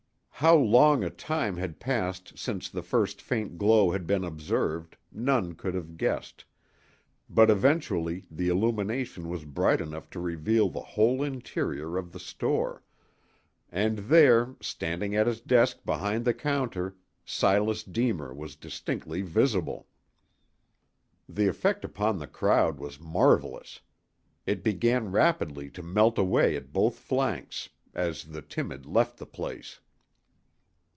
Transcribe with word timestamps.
How 0.43 0.55
long 0.55 1.03
a 1.03 1.11
time 1.11 1.57
had 1.57 1.79
passed 1.79 2.35
since 2.35 2.67
the 2.67 2.81
first 2.81 3.21
faint 3.21 3.59
glow 3.59 3.91
had 3.91 4.07
been 4.07 4.23
observed 4.23 4.97
none 5.11 5.53
could 5.53 5.75
have 5.75 5.97
guessed, 5.97 6.45
but 7.29 7.51
eventually 7.51 8.25
the 8.31 8.47
illumination 8.47 9.29
was 9.29 9.45
bright 9.45 9.79
enough 9.79 10.09
to 10.09 10.19
reveal 10.19 10.67
the 10.67 10.81
whole 10.81 11.21
interior 11.21 11.95
of 11.95 12.11
the 12.11 12.19
store; 12.19 12.81
and 13.71 13.99
there, 13.99 14.55
standing 14.61 15.15
at 15.15 15.27
his 15.27 15.41
desk 15.41 15.85
behind 15.85 16.25
the 16.25 16.33
counter, 16.33 16.95
Silas 17.23 17.83
Deemer 17.83 18.33
was 18.33 18.55
distinctly 18.55 19.21
visible! 19.21 19.85
The 21.29 21.45
effect 21.47 21.85
upon 21.85 22.17
the 22.17 22.25
crowd 22.25 22.79
was 22.79 22.99
marvelous. 22.99 23.81
It 24.47 24.63
began 24.63 25.11
rapidly 25.11 25.69
to 25.69 25.83
melt 25.83 26.17
away 26.17 26.55
at 26.55 26.73
both 26.73 26.95
flanks, 26.97 27.69
as 27.93 28.23
the 28.23 28.41
timid 28.41 28.87
left 28.87 29.17
the 29.19 29.27
place. 29.27 29.79